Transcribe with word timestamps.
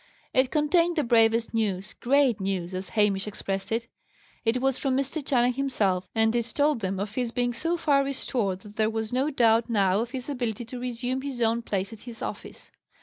It 0.33 0.49
contained 0.49 0.95
the 0.95 1.03
bravest 1.03 1.53
news: 1.53 1.93
great 1.93 2.39
news, 2.39 2.73
as 2.73 2.89
Hamish 2.89 3.27
expressed 3.27 3.71
it. 3.71 3.85
It 4.43 4.59
was 4.59 4.75
from 4.75 4.97
Mr. 4.97 5.23
Channing 5.23 5.53
himself, 5.53 6.07
and 6.15 6.35
it 6.35 6.51
told 6.55 6.79
them 6.79 6.99
of 6.99 7.13
his 7.13 7.29
being 7.31 7.53
so 7.53 7.77
far 7.77 8.03
restored 8.03 8.61
that 8.61 8.77
there 8.77 8.89
was 8.89 9.13
no 9.13 9.29
doubt 9.29 9.69
now 9.69 9.99
of 9.99 10.09
his 10.09 10.27
ability 10.27 10.65
to 10.65 10.79
resume 10.79 11.21
his 11.21 11.39
own 11.39 11.61
place 11.61 11.93
at 11.93 11.99
his 12.09 12.23
office. 12.23 12.71